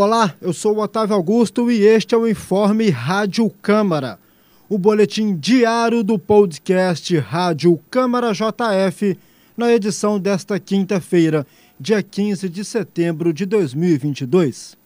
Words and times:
Olá, 0.00 0.32
eu 0.40 0.52
sou 0.52 0.76
o 0.76 0.80
Otávio 0.80 1.16
Augusto 1.16 1.72
e 1.72 1.80
este 1.80 2.14
é 2.14 2.16
o 2.16 2.28
Informe 2.28 2.88
Rádio 2.88 3.50
Câmara, 3.50 4.16
o 4.68 4.78
boletim 4.78 5.34
diário 5.34 6.04
do 6.04 6.16
podcast 6.16 7.18
Rádio 7.18 7.80
Câmara 7.90 8.32
JF, 8.32 9.18
na 9.56 9.72
edição 9.72 10.20
desta 10.20 10.60
quinta-feira, 10.60 11.44
dia 11.80 12.00
15 12.00 12.48
de 12.48 12.64
setembro 12.64 13.32
de 13.32 13.44
2022. 13.44 14.78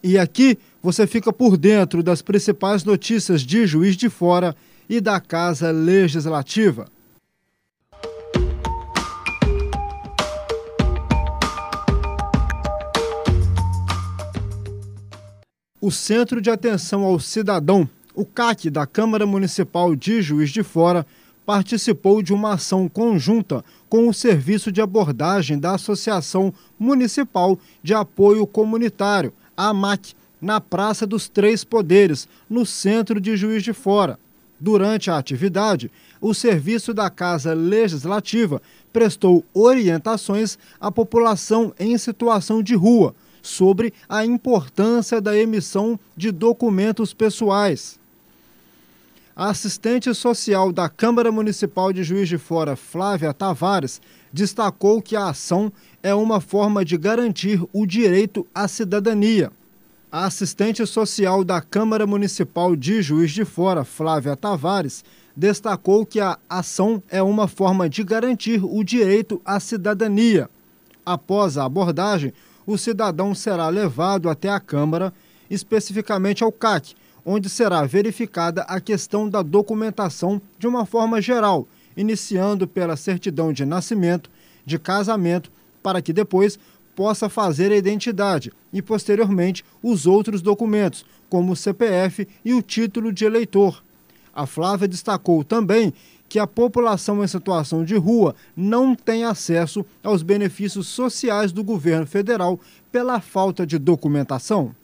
E 0.00 0.16
aqui 0.16 0.56
você 0.80 1.04
fica 1.04 1.32
por 1.32 1.56
dentro 1.56 2.04
das 2.04 2.22
principais 2.22 2.84
notícias 2.84 3.42
de 3.42 3.66
Juiz 3.66 3.96
de 3.96 4.08
Fora 4.08 4.54
e 4.88 5.00
da 5.00 5.18
Casa 5.18 5.72
Legislativa. 5.72 6.86
O 15.78 15.90
Centro 15.90 16.40
de 16.40 16.48
Atenção 16.48 17.04
ao 17.04 17.20
Cidadão, 17.20 17.86
o 18.14 18.24
CAC 18.24 18.70
da 18.70 18.86
Câmara 18.86 19.26
Municipal 19.26 19.94
de 19.94 20.22
Juiz 20.22 20.50
de 20.50 20.62
Fora, 20.62 21.06
participou 21.44 22.22
de 22.22 22.32
uma 22.32 22.54
ação 22.54 22.88
conjunta 22.88 23.62
com 23.86 24.08
o 24.08 24.14
Serviço 24.14 24.72
de 24.72 24.80
Abordagem 24.80 25.58
da 25.58 25.74
Associação 25.74 26.52
Municipal 26.78 27.58
de 27.82 27.92
Apoio 27.92 28.46
Comunitário, 28.46 29.34
a 29.54 29.68
AMAC, 29.68 30.14
na 30.40 30.62
Praça 30.62 31.06
dos 31.06 31.28
Três 31.28 31.62
Poderes, 31.62 32.26
no 32.48 32.64
centro 32.64 33.20
de 33.20 33.36
Juiz 33.36 33.62
de 33.62 33.74
Fora. 33.74 34.18
Durante 34.58 35.10
a 35.10 35.18
atividade, 35.18 35.90
o 36.22 36.32
Serviço 36.32 36.94
da 36.94 37.10
Casa 37.10 37.52
Legislativa 37.52 38.62
prestou 38.94 39.44
orientações 39.52 40.58
à 40.80 40.90
população 40.90 41.74
em 41.78 41.98
situação 41.98 42.62
de 42.62 42.74
rua 42.74 43.14
sobre 43.46 43.92
a 44.08 44.24
importância 44.24 45.20
da 45.20 45.36
emissão 45.36 45.98
de 46.16 46.30
documentos 46.30 47.14
pessoais. 47.14 47.98
A 49.34 49.50
assistente 49.50 50.12
social 50.14 50.72
da 50.72 50.88
Câmara 50.88 51.30
Municipal 51.30 51.92
de 51.92 52.02
Juiz 52.02 52.28
de 52.28 52.38
Fora, 52.38 52.74
Flávia 52.74 53.34
Tavares, 53.34 54.00
destacou 54.32 55.02
que 55.02 55.14
a 55.14 55.28
ação 55.28 55.70
é 56.02 56.14
uma 56.14 56.40
forma 56.40 56.84
de 56.84 56.96
garantir 56.96 57.62
o 57.72 57.86
direito 57.86 58.46
à 58.54 58.66
cidadania. 58.66 59.52
A 60.10 60.24
assistente 60.24 60.86
social 60.86 61.44
da 61.44 61.60
Câmara 61.60 62.06
Municipal 62.06 62.74
de 62.74 63.02
Juiz 63.02 63.30
de 63.32 63.44
Fora, 63.44 63.84
Flávia 63.84 64.34
Tavares, 64.36 65.04
destacou 65.36 66.06
que 66.06 66.18
a 66.18 66.38
ação 66.48 67.02
é 67.10 67.22
uma 67.22 67.46
forma 67.46 67.90
de 67.90 68.02
garantir 68.02 68.64
o 68.64 68.82
direito 68.82 69.40
à 69.44 69.60
cidadania. 69.60 70.48
Após 71.04 71.58
a 71.58 71.66
abordagem, 71.66 72.32
o 72.66 72.76
cidadão 72.76 73.34
será 73.34 73.68
levado 73.68 74.28
até 74.28 74.48
a 74.48 74.58
Câmara, 74.58 75.12
especificamente 75.48 76.42
ao 76.42 76.50
CAC, 76.50 76.94
onde 77.24 77.48
será 77.48 77.84
verificada 77.84 78.62
a 78.62 78.80
questão 78.80 79.28
da 79.28 79.42
documentação 79.42 80.40
de 80.58 80.66
uma 80.66 80.84
forma 80.84 81.20
geral, 81.20 81.66
iniciando 81.96 82.66
pela 82.66 82.96
certidão 82.96 83.52
de 83.52 83.64
nascimento, 83.64 84.30
de 84.64 84.78
casamento, 84.78 85.50
para 85.82 86.02
que 86.02 86.12
depois 86.12 86.58
possa 86.94 87.28
fazer 87.28 87.70
a 87.70 87.76
identidade 87.76 88.52
e, 88.72 88.80
posteriormente, 88.80 89.64
os 89.82 90.06
outros 90.06 90.42
documentos, 90.42 91.04
como 91.28 91.52
o 91.52 91.56
CPF 91.56 92.26
e 92.44 92.54
o 92.54 92.62
título 92.62 93.12
de 93.12 93.24
eleitor. 93.24 93.82
A 94.34 94.46
Flávia 94.46 94.88
destacou 94.88 95.42
também 95.42 95.92
que 96.28 96.38
a 96.38 96.46
população 96.46 97.22
em 97.22 97.26
situação 97.26 97.84
de 97.84 97.96
rua 97.96 98.34
não 98.56 98.94
tem 98.94 99.24
acesso 99.24 99.84
aos 100.02 100.22
benefícios 100.22 100.86
sociais 100.88 101.52
do 101.52 101.62
governo 101.62 102.06
federal 102.06 102.58
pela 102.90 103.20
falta 103.20 103.66
de 103.66 103.78
documentação. 103.78 104.74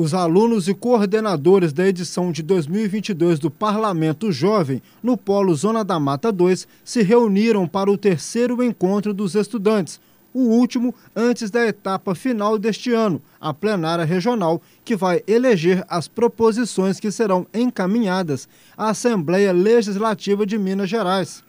Os 0.00 0.14
alunos 0.14 0.68
e 0.68 0.74
coordenadores 0.74 1.72
da 1.72 1.84
edição 1.84 2.30
de 2.30 2.40
2022 2.40 3.40
do 3.40 3.50
Parlamento 3.50 4.30
Jovem, 4.30 4.80
no 5.02 5.16
Polo 5.16 5.52
Zona 5.56 5.82
da 5.82 5.98
Mata 5.98 6.30
2, 6.30 6.68
se 6.84 7.02
reuniram 7.02 7.66
para 7.66 7.90
o 7.90 7.98
terceiro 7.98 8.62
encontro 8.62 9.12
dos 9.12 9.34
estudantes, 9.34 9.98
o 10.32 10.40
último 10.40 10.94
antes 11.14 11.50
da 11.50 11.66
etapa 11.66 12.14
final 12.14 12.58
deste 12.58 12.92
ano, 12.92 13.20
a 13.40 13.52
plenária 13.52 14.04
regional, 14.04 14.62
que 14.84 14.96
vai 14.96 15.22
eleger 15.26 15.84
as 15.88 16.06
proposições 16.08 17.00
que 17.00 17.10
serão 17.10 17.46
encaminhadas 17.52 18.48
à 18.76 18.90
Assembleia 18.90 19.52
Legislativa 19.52 20.46
de 20.46 20.58
Minas 20.58 20.88
Gerais. 20.88 21.42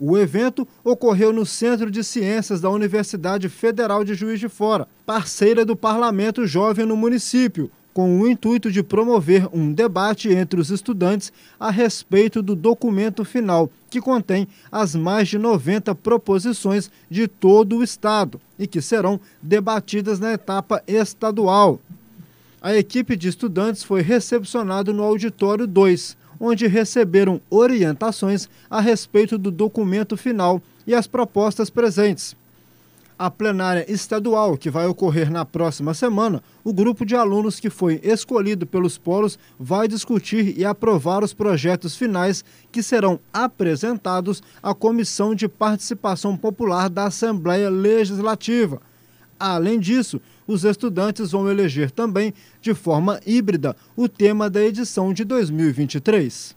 O 0.00 0.16
evento 0.16 0.66
ocorreu 0.84 1.32
no 1.32 1.44
Centro 1.44 1.90
de 1.90 2.04
Ciências 2.04 2.60
da 2.60 2.70
Universidade 2.70 3.48
Federal 3.48 4.04
de 4.04 4.14
Juiz 4.14 4.38
de 4.38 4.48
Fora, 4.48 4.86
parceira 5.04 5.64
do 5.64 5.74
Parlamento 5.74 6.46
Jovem 6.46 6.86
no 6.86 6.96
município, 6.96 7.68
com 7.98 8.20
o 8.20 8.28
intuito 8.28 8.70
de 8.70 8.80
promover 8.80 9.48
um 9.52 9.72
debate 9.72 10.28
entre 10.28 10.60
os 10.60 10.70
estudantes 10.70 11.32
a 11.58 11.68
respeito 11.68 12.40
do 12.40 12.54
documento 12.54 13.24
final, 13.24 13.68
que 13.90 14.00
contém 14.00 14.46
as 14.70 14.94
mais 14.94 15.26
de 15.26 15.36
90 15.36 15.96
proposições 15.96 16.92
de 17.10 17.26
todo 17.26 17.76
o 17.76 17.82
Estado 17.82 18.40
e 18.56 18.68
que 18.68 18.80
serão 18.80 19.18
debatidas 19.42 20.20
na 20.20 20.32
etapa 20.32 20.80
estadual. 20.86 21.80
A 22.62 22.72
equipe 22.72 23.16
de 23.16 23.26
estudantes 23.26 23.82
foi 23.82 24.00
recepcionada 24.00 24.92
no 24.92 25.02
Auditório 25.02 25.66
2, 25.66 26.16
onde 26.38 26.68
receberam 26.68 27.40
orientações 27.50 28.48
a 28.70 28.80
respeito 28.80 29.36
do 29.36 29.50
documento 29.50 30.16
final 30.16 30.62
e 30.86 30.94
as 30.94 31.08
propostas 31.08 31.68
presentes 31.68 32.36
a 33.18 33.30
plenária 33.30 33.84
estadual, 33.90 34.56
que 34.56 34.70
vai 34.70 34.86
ocorrer 34.86 35.30
na 35.30 35.44
próxima 35.44 35.92
semana, 35.92 36.42
o 36.62 36.72
grupo 36.72 37.04
de 37.04 37.16
alunos 37.16 37.58
que 37.58 37.68
foi 37.68 38.00
escolhido 38.04 38.64
pelos 38.64 38.96
polos 38.96 39.38
vai 39.58 39.88
discutir 39.88 40.56
e 40.56 40.64
aprovar 40.64 41.24
os 41.24 41.34
projetos 41.34 41.96
finais 41.96 42.44
que 42.70 42.82
serão 42.82 43.18
apresentados 43.32 44.42
à 44.62 44.72
Comissão 44.72 45.34
de 45.34 45.48
Participação 45.48 46.36
Popular 46.36 46.88
da 46.88 47.06
Assembleia 47.06 47.68
Legislativa. 47.68 48.80
Além 49.38 49.78
disso, 49.78 50.20
os 50.46 50.64
estudantes 50.64 51.32
vão 51.32 51.48
eleger 51.48 51.90
também, 51.90 52.32
de 52.60 52.74
forma 52.74 53.20
híbrida, 53.26 53.76
o 53.96 54.08
tema 54.08 54.48
da 54.48 54.62
edição 54.64 55.12
de 55.12 55.24
2023. 55.24 56.56